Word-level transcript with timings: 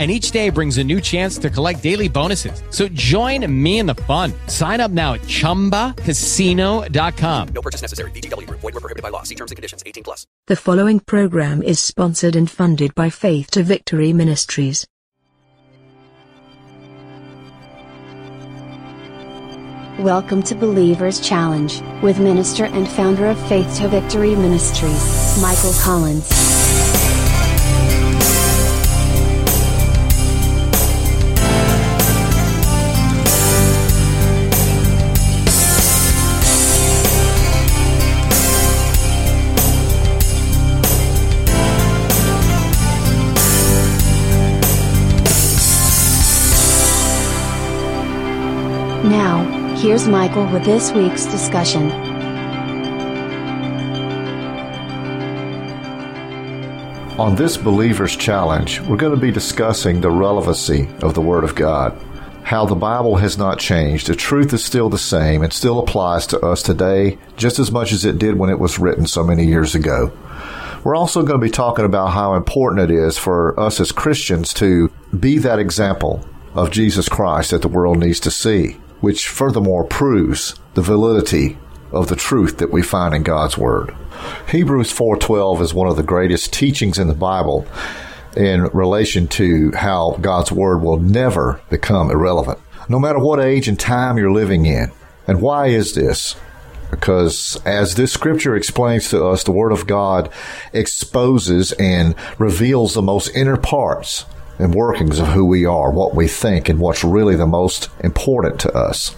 and 0.00 0.10
each 0.10 0.30
day 0.30 0.48
brings 0.48 0.78
a 0.78 0.84
new 0.84 0.98
chance 1.00 1.36
to 1.38 1.50
collect 1.50 1.82
daily 1.82 2.08
bonuses. 2.08 2.62
So 2.70 2.88
join 2.88 3.44
me 3.62 3.80
in 3.80 3.86
the 3.86 3.94
fun. 3.94 4.32
Sign 4.46 4.80
up 4.80 4.90
now 4.90 5.12
at 5.12 5.20
ChumbaCasino.com. 5.22 7.48
No 7.48 7.60
purchase 7.60 7.82
necessary. 7.82 8.10
VGW. 8.12 8.48
Void 8.48 8.62
were 8.62 8.80
prohibited 8.80 9.02
by 9.02 9.10
law. 9.10 9.24
See 9.24 9.34
terms 9.34 9.50
and 9.50 9.56
conditions. 9.56 9.82
18 9.84 10.02
plus. 10.02 10.26
The 10.46 10.56
following 10.56 11.00
program 11.00 11.62
is 11.62 11.80
sponsored 11.80 12.34
and 12.34 12.50
funded 12.50 12.94
by 12.94 13.10
Faith 13.10 13.50
to 13.50 13.62
Victory 13.62 14.14
Ministries. 14.14 14.86
Welcome 19.98 20.42
to 20.44 20.54
Believers 20.54 21.20
Challenge 21.20 21.82
with 22.00 22.18
minister 22.18 22.64
and 22.64 22.88
founder 22.88 23.26
of 23.26 23.38
Faith 23.50 23.76
to 23.76 23.88
Victory 23.88 24.34
Ministries, 24.34 25.42
Michael 25.42 25.74
Collins. 25.82 26.59
Here's 49.80 50.06
Michael 50.06 50.44
with 50.52 50.62
this 50.62 50.92
week's 50.92 51.24
discussion. 51.24 51.90
On 57.18 57.34
this 57.34 57.56
Believer's 57.56 58.14
Challenge, 58.14 58.82
we're 58.82 58.98
going 58.98 59.14
to 59.14 59.20
be 59.20 59.30
discussing 59.30 60.02
the 60.02 60.10
relevancy 60.10 60.86
of 61.00 61.14
the 61.14 61.22
Word 61.22 61.44
of 61.44 61.54
God. 61.54 61.98
How 62.42 62.66
the 62.66 62.74
Bible 62.74 63.16
has 63.16 63.38
not 63.38 63.58
changed. 63.58 64.08
The 64.08 64.16
truth 64.16 64.52
is 64.52 64.62
still 64.62 64.90
the 64.90 64.98
same 64.98 65.42
and 65.42 65.50
still 65.50 65.78
applies 65.78 66.26
to 66.28 66.40
us 66.40 66.62
today 66.62 67.16
just 67.38 67.58
as 67.58 67.72
much 67.72 67.92
as 67.92 68.04
it 68.04 68.18
did 68.18 68.36
when 68.36 68.50
it 68.50 68.58
was 68.58 68.78
written 68.78 69.06
so 69.06 69.24
many 69.24 69.46
years 69.46 69.74
ago. 69.74 70.12
We're 70.84 70.96
also 70.96 71.22
going 71.22 71.40
to 71.40 71.46
be 71.46 71.50
talking 71.50 71.86
about 71.86 72.08
how 72.08 72.34
important 72.34 72.90
it 72.90 72.94
is 72.94 73.16
for 73.16 73.58
us 73.58 73.80
as 73.80 73.92
Christians 73.92 74.52
to 74.54 74.92
be 75.18 75.38
that 75.38 75.58
example 75.58 76.22
of 76.52 76.70
Jesus 76.70 77.08
Christ 77.08 77.52
that 77.52 77.62
the 77.62 77.68
world 77.68 77.98
needs 77.98 78.20
to 78.20 78.30
see, 78.30 78.76
which 79.00 79.28
furthermore 79.28 79.84
proves 79.84 80.54
the 80.74 80.82
validity 80.82 81.58
of 81.92 82.08
the 82.08 82.16
truth 82.16 82.58
that 82.58 82.72
we 82.72 82.82
find 82.82 83.14
in 83.14 83.22
God's 83.22 83.58
Word. 83.58 83.94
Hebrews 84.50 84.92
4:12 84.92 85.60
is 85.60 85.74
one 85.74 85.88
of 85.88 85.96
the 85.96 86.02
greatest 86.02 86.52
teachings 86.52 86.98
in 86.98 87.08
the 87.08 87.14
Bible 87.14 87.66
in 88.36 88.64
relation 88.72 89.26
to 89.26 89.72
how 89.72 90.16
God's 90.20 90.52
Word 90.52 90.82
will 90.82 90.98
never 90.98 91.60
become 91.68 92.10
irrelevant, 92.10 92.58
no 92.88 92.98
matter 92.98 93.18
what 93.18 93.40
age 93.40 93.66
and 93.66 93.78
time 93.78 94.18
you're 94.18 94.30
living 94.30 94.66
in. 94.66 94.92
And 95.26 95.40
why 95.40 95.68
is 95.68 95.94
this? 95.94 96.36
Because 96.90 97.60
as 97.64 97.94
this 97.94 98.12
scripture 98.12 98.56
explains 98.56 99.08
to 99.10 99.24
us, 99.24 99.44
the 99.44 99.52
Word 99.52 99.72
of 99.72 99.86
God 99.86 100.28
exposes 100.72 101.72
and 101.72 102.14
reveals 102.38 102.94
the 102.94 103.02
most 103.02 103.28
inner 103.34 103.56
parts 103.56 104.26
and 104.60 104.74
workings 104.74 105.18
of 105.18 105.28
who 105.28 105.44
we 105.44 105.64
are, 105.64 105.90
what 105.90 106.14
we 106.14 106.28
think, 106.28 106.68
and 106.68 106.78
what's 106.78 107.04
really 107.04 107.36
the 107.36 107.46
most 107.46 107.88
important 108.00 108.60
to 108.60 108.72
us. 108.72 109.10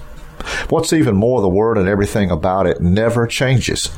What's 0.68 0.92
even 0.92 1.16
more, 1.16 1.40
the 1.40 1.48
Word 1.48 1.78
and 1.78 1.88
everything 1.88 2.30
about 2.30 2.66
it 2.66 2.80
never 2.80 3.26
changes. 3.26 3.90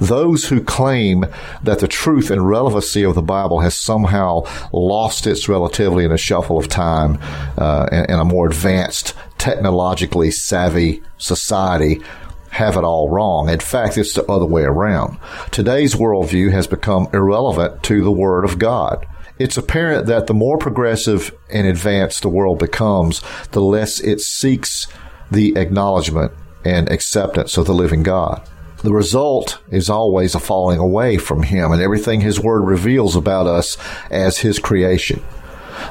Those 0.00 0.48
who 0.48 0.62
claim 0.62 1.24
that 1.62 1.78
the 1.78 1.88
truth 1.88 2.30
and 2.30 2.48
relevancy 2.48 3.04
of 3.04 3.14
the 3.14 3.22
Bible 3.22 3.60
has 3.60 3.78
somehow 3.78 4.42
lost 4.72 5.26
its 5.26 5.48
relativity 5.48 6.04
in 6.04 6.12
a 6.12 6.18
shuffle 6.18 6.58
of 6.58 6.68
time 6.68 7.18
uh, 7.56 7.86
in, 7.92 8.04
in 8.06 8.18
a 8.18 8.24
more 8.24 8.46
advanced, 8.46 9.14
technologically 9.38 10.30
savvy 10.30 11.02
society 11.18 12.02
have 12.50 12.76
it 12.76 12.84
all 12.84 13.10
wrong. 13.10 13.48
In 13.48 13.58
fact, 13.58 13.98
it's 13.98 14.14
the 14.14 14.24
other 14.30 14.46
way 14.46 14.62
around. 14.62 15.18
Today's 15.50 15.96
worldview 15.96 16.52
has 16.52 16.68
become 16.68 17.08
irrelevant 17.12 17.82
to 17.84 18.02
the 18.02 18.12
Word 18.12 18.44
of 18.44 18.58
God. 18.58 19.06
It's 19.38 19.56
apparent 19.56 20.06
that 20.06 20.28
the 20.28 20.34
more 20.34 20.58
progressive 20.58 21.34
and 21.50 21.66
advanced 21.66 22.22
the 22.22 22.28
world 22.28 22.60
becomes, 22.60 23.20
the 23.50 23.60
less 23.60 23.98
it 23.98 24.20
seeks 24.20 24.86
the 25.30 25.56
acknowledgement 25.56 26.32
and 26.64 26.90
acceptance 26.90 27.56
of 27.56 27.66
the 27.66 27.74
living 27.74 28.04
God. 28.04 28.48
The 28.84 28.92
result 28.92 29.58
is 29.70 29.90
always 29.90 30.34
a 30.34 30.40
falling 30.40 30.78
away 30.78 31.16
from 31.16 31.42
Him 31.42 31.72
and 31.72 31.82
everything 31.82 32.20
His 32.20 32.38
Word 32.38 32.62
reveals 32.62 33.16
about 33.16 33.46
us 33.46 33.76
as 34.10 34.38
His 34.38 34.58
creation. 34.58 35.22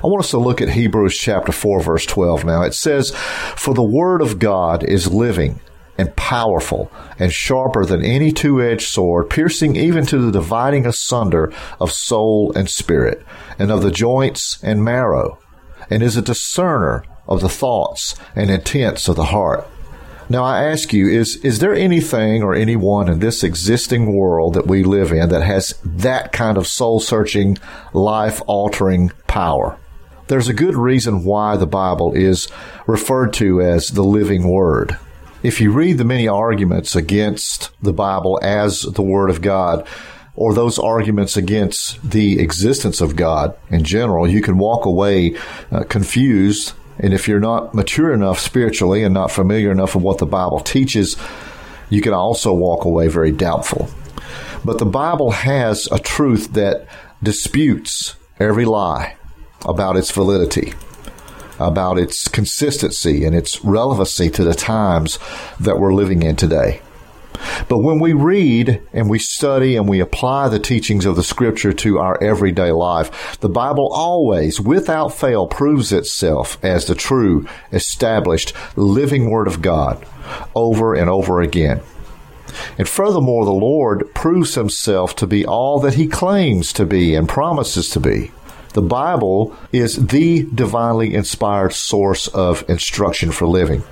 I 0.03 0.07
want 0.07 0.23
us 0.23 0.31
to 0.31 0.37
look 0.37 0.61
at 0.61 0.69
Hebrews 0.69 1.17
chapter 1.17 1.51
4 1.51 1.81
verse 1.81 2.05
12 2.05 2.45
now. 2.45 2.61
It 2.61 2.73
says, 2.73 3.11
For 3.11 3.73
the 3.73 3.83
Word 3.83 4.21
of 4.21 4.39
God 4.39 4.83
is 4.83 5.11
living 5.11 5.59
and 5.97 6.15
powerful 6.15 6.91
and 7.19 7.31
sharper 7.31 7.85
than 7.85 8.03
any 8.03 8.31
two-edged 8.31 8.87
sword, 8.87 9.29
piercing 9.29 9.75
even 9.75 10.05
to 10.05 10.17
the 10.17 10.31
dividing 10.31 10.85
asunder 10.85 11.53
of 11.79 11.91
soul 11.91 12.51
and 12.55 12.69
spirit 12.69 13.23
and 13.59 13.71
of 13.71 13.83
the 13.83 13.91
joints 13.91 14.57
and 14.63 14.83
marrow, 14.83 15.39
and 15.89 16.01
is 16.01 16.17
a 16.17 16.21
discerner 16.21 17.03
of 17.27 17.41
the 17.41 17.49
thoughts 17.49 18.15
and 18.35 18.49
intents 18.49 19.07
of 19.07 19.15
the 19.15 19.25
heart. 19.25 19.67
Now 20.29 20.43
I 20.43 20.63
ask 20.63 20.93
you, 20.93 21.07
is, 21.09 21.35
is 21.37 21.59
there 21.59 21.75
anything 21.75 22.43
or 22.43 22.55
anyone 22.55 23.09
in 23.09 23.19
this 23.19 23.43
existing 23.43 24.15
world 24.15 24.53
that 24.53 24.67
we 24.67 24.83
live 24.83 25.11
in 25.11 25.29
that 25.29 25.43
has 25.43 25.75
that 25.83 26.31
kind 26.31 26.57
of 26.57 26.65
soul 26.65 26.99
searching, 26.99 27.57
life 27.93 28.41
altering 28.47 29.11
power? 29.28 29.78
There's 30.28 30.47
a 30.47 30.53
good 30.53 30.75
reason 30.75 31.25
why 31.25 31.57
the 31.57 31.67
Bible 31.67 32.13
is 32.13 32.47
referred 32.87 33.34
to 33.34 33.61
as 33.61 33.89
the 33.89 34.03
living 34.03 34.49
word. 34.49 34.97
If 35.43 35.59
you 35.59 35.73
read 35.73 35.97
the 35.97 36.05
many 36.05 36.25
arguments 36.25 36.95
against 36.95 37.69
the 37.81 37.91
Bible 37.91 38.40
as 38.41 38.84
the 38.84 39.01
Word 39.01 39.29
of 39.29 39.41
God, 39.41 39.85
or 40.37 40.53
those 40.53 40.79
arguments 40.79 41.35
against 41.35 42.01
the 42.09 42.40
existence 42.40 43.01
of 43.01 43.17
God 43.17 43.53
in 43.69 43.84
general, 43.84 44.25
you 44.25 44.41
can 44.41 44.57
walk 44.57 44.85
away 44.85 45.35
uh, 45.69 45.84
confused. 45.84 46.72
And 46.97 47.13
if 47.13 47.28
you're 47.28 47.41
not 47.41 47.75
mature 47.75 48.13
enough 48.13 48.40
spiritually 48.40 49.03
and 49.03 49.13
not 49.13 49.31
familiar 49.31 49.69
enough 49.69 49.95
with 49.95 50.03
what 50.05 50.19
the 50.19 50.25
Bible 50.25 50.61
teaches, 50.61 51.17
you 51.89 52.01
can 52.01 52.13
also 52.13 52.53
walk 52.53 52.85
away 52.85 53.09
very 53.09 53.31
doubtful. 53.31 53.89
But 54.63 54.79
the 54.79 54.85
Bible 54.85 55.31
has 55.31 55.89
a 55.91 55.99
truth 55.99 56.53
that 56.53 56.87
disputes 57.22 58.16
every 58.39 58.63
lie 58.63 59.17
about 59.66 59.97
its 59.97 60.09
validity 60.09 60.73
about 61.67 61.97
its 61.97 62.27
consistency 62.27 63.25
and 63.25 63.35
its 63.35 63.63
relevancy 63.63 64.29
to 64.31 64.43
the 64.43 64.53
times 64.53 65.19
that 65.59 65.79
we're 65.79 65.93
living 65.93 66.23
in 66.23 66.35
today. 66.35 66.81
But 67.67 67.79
when 67.79 67.99
we 67.99 68.13
read 68.13 68.81
and 68.93 69.09
we 69.09 69.19
study 69.19 69.75
and 69.75 69.87
we 69.87 69.99
apply 69.99 70.49
the 70.49 70.59
teachings 70.59 71.05
of 71.05 71.15
the 71.15 71.23
scripture 71.23 71.73
to 71.73 71.99
our 71.99 72.21
everyday 72.23 72.71
life, 72.71 73.39
the 73.39 73.49
Bible 73.49 73.89
always, 73.91 74.61
without 74.61 75.09
fail, 75.09 75.47
proves 75.47 75.91
itself 75.91 76.57
as 76.63 76.85
the 76.85 76.95
true, 76.95 77.47
established, 77.71 78.53
living 78.75 79.29
Word 79.29 79.47
of 79.47 79.61
God 79.61 80.05
over 80.55 80.93
and 80.93 81.09
over 81.09 81.41
again. 81.41 81.81
And 82.77 82.87
furthermore, 82.87 83.45
the 83.45 83.51
Lord 83.51 84.13
proves 84.13 84.55
himself 84.55 85.15
to 85.17 85.27
be 85.27 85.45
all 85.45 85.79
that 85.79 85.95
he 85.95 86.07
claims 86.07 86.71
to 86.73 86.85
be 86.85 87.15
and 87.15 87.27
promises 87.27 87.89
to 87.89 87.99
be. 87.99 88.31
The 88.73 88.81
Bible 88.81 89.55
is 89.72 90.08
the 90.08 90.43
divinely 90.43 91.14
inspired 91.14 91.73
source 91.73 92.28
of 92.28 92.67
instruction 92.67 93.31
for 93.31 93.47
living 93.47 93.84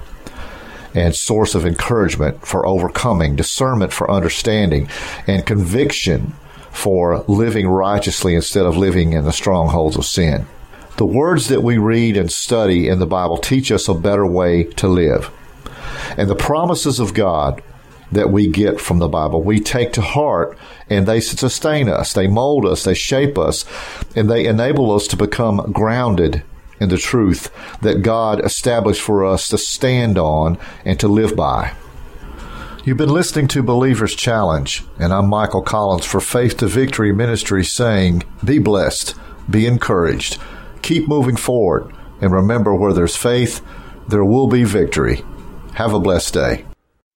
and 0.94 1.16
source 1.16 1.56
of 1.56 1.66
encouragement 1.66 2.46
for 2.46 2.66
overcoming, 2.66 3.36
discernment 3.36 3.94
for 3.94 4.10
understanding, 4.10 4.90
and 5.28 5.46
conviction 5.46 6.34
for 6.72 7.24
living 7.28 7.68
righteously 7.68 8.36
instead 8.36 8.66
of 8.66 8.76
living 8.76 9.14
in 9.14 9.24
the 9.24 9.32
strongholds 9.32 9.98
of 9.98 10.06
sin. 10.06 10.46
The 10.98 11.06
words 11.06 11.48
that 11.48 11.64
we 11.64 11.78
read 11.78 12.18
and 12.18 12.32
study 12.32 12.88
in 12.88 13.00
the 13.00 13.06
Bible 13.06 13.38
teach 13.38 13.72
us 13.72 13.88
a 13.88 13.94
better 13.94 14.26
way 14.26 14.64
to 14.64 14.88
live. 14.88 15.32
And 16.18 16.30
the 16.30 16.36
promises 16.36 17.00
of 17.00 17.14
God 17.14 17.62
that 18.12 18.32
we 18.32 18.48
get 18.48 18.80
from 18.80 19.00
the 19.00 19.08
Bible. 19.08 19.42
We 19.42 19.60
take 19.60 19.94
to 19.94 20.02
heart 20.02 20.58
and 20.90 21.08
they 21.08 21.22
sustain 21.22 21.88
us, 21.88 22.14
they 22.14 22.28
mold 22.28 22.66
us, 22.66 22.84
they 22.84 22.94
shape 22.94 23.38
us, 23.38 23.66
and 24.16 24.30
they 24.30 24.46
enable 24.46 24.92
us 24.92 25.08
to 25.08 25.18
become 25.18 25.72
grounded 25.72 26.44
in 26.80 26.90
the 26.90 26.98
truth 26.98 27.50
that 27.82 28.02
God 28.02 28.44
established 28.44 29.02
for 29.02 29.24
us 29.24 29.48
to 29.50 29.58
stand 29.58 30.18
on 30.18 30.58
and 30.84 31.00
to 31.00 31.08
live 31.08 31.36
by. 31.36 31.74
You've 32.84 32.98
been 32.98 33.14
listening 33.14 33.48
to 33.50 33.62
Believer's 33.62 34.16
Challenge, 34.16 34.84
and 34.98 35.14
I'm 35.14 35.30
Michael 35.30 35.62
Collins 35.62 36.06
for 36.06 36.20
Faith 36.20 36.58
to 36.58 36.68
Victory 36.68 37.14
Ministry 37.14 37.64
saying, 37.64 38.24
Be 38.44 38.58
blessed, 38.58 39.14
be 39.48 39.68
encouraged, 39.68 40.40
keep 40.82 41.08
moving 41.08 41.36
forward, 41.36 41.94
and 42.20 42.32
remember 42.32 42.74
where 42.74 42.92
there's 42.92 43.16
faith, 43.16 43.62
there 44.08 44.26
will 44.26 44.48
be 44.48 44.64
victory. 44.64 45.24
Have 45.76 45.94
a 45.94 46.00
blessed 46.00 46.34
day. 46.34 46.66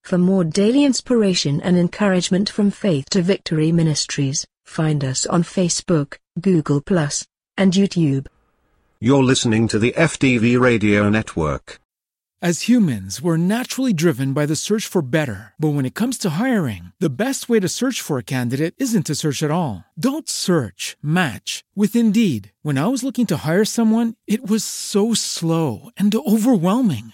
For 0.06 0.20
more 0.20 0.44
daily 0.44 0.84
inspiration 0.84 1.60
and 1.62 1.80
encouragement 1.80 2.48
from 2.48 2.70
Faith 2.70 3.10
to 3.10 3.24
Victory 3.24 3.72
Ministries, 3.72 4.46
find 4.64 5.04
us 5.04 5.26
on 5.26 5.42
Facebook, 5.42 6.20
Google, 6.40 6.84
and 7.58 7.74
YouTube. 7.74 8.28
You're 9.00 9.24
listening 9.24 9.68
to 9.70 9.80
the 9.80 9.96
FDV 9.98 10.60
Radio 10.60 11.10
Network. 11.10 11.80
As 12.40 12.68
humans, 12.68 13.20
we're 13.20 13.38
naturally 13.38 13.94
driven 13.94 14.34
by 14.34 14.46
the 14.46 14.56
search 14.56 14.86
for 14.86 15.02
better. 15.02 15.54
But 15.58 15.70
when 15.70 15.86
it 15.86 15.96
comes 15.96 16.20
to 16.20 16.38
hiring, 16.38 16.92
the 17.00 17.10
best 17.10 17.50
way 17.50 17.60
to 17.60 17.68
search 17.68 18.00
for 18.00 18.20
a 18.20 18.24
candidate 18.24 18.76
isn't 18.78 19.08
to 19.08 19.16
search 19.16 19.42
at 19.42 19.50
all. 19.50 19.86
Don't 19.98 20.30
search, 20.30 20.98
match 21.02 21.64
with 21.74 21.96
Indeed. 21.96 22.52
When 22.62 22.78
I 22.78 22.86
was 22.90 23.04
looking 23.04 23.26
to 23.28 23.38
hire 23.38 23.66
someone, 23.66 24.14
it 24.28 24.46
was 24.46 24.64
so 24.64 25.16
slow 25.16 25.90
and 25.98 26.14
overwhelming. 26.14 27.14